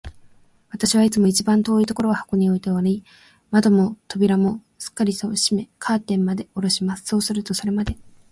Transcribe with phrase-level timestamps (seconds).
[0.71, 3.03] 私はいつも一番遠いところに箱を置いてもらい、
[4.07, 7.05] 扉も窓もすっかり閉め、カーテンまでおろします。
[7.05, 8.11] そうすると、それでまず、どうにか聞けるのでした。